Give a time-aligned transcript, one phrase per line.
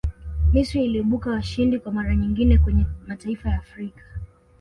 [0.53, 4.01] misri iliibuka washindi kwa mara nyingine kwenye mataifa ya afrika